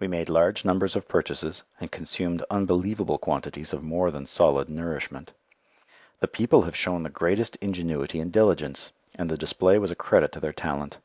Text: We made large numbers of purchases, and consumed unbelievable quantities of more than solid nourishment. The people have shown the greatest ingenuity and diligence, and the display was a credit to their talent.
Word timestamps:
We 0.00 0.08
made 0.08 0.28
large 0.28 0.64
numbers 0.64 0.96
of 0.96 1.06
purchases, 1.06 1.62
and 1.80 1.92
consumed 1.92 2.42
unbelievable 2.50 3.18
quantities 3.18 3.72
of 3.72 3.84
more 3.84 4.10
than 4.10 4.26
solid 4.26 4.68
nourishment. 4.68 5.30
The 6.18 6.26
people 6.26 6.62
have 6.62 6.74
shown 6.74 7.04
the 7.04 7.08
greatest 7.08 7.54
ingenuity 7.60 8.18
and 8.18 8.32
diligence, 8.32 8.90
and 9.14 9.30
the 9.30 9.36
display 9.36 9.78
was 9.78 9.92
a 9.92 9.94
credit 9.94 10.32
to 10.32 10.40
their 10.40 10.52
talent. 10.52 10.96